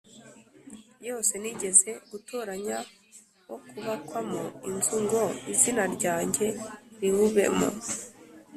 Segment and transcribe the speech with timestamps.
[1.07, 2.77] yose nigeze gutoranya
[3.47, 5.21] wo kubakwamo inzu ngo
[5.53, 6.47] izina ryanjye
[6.99, 7.67] riwubemo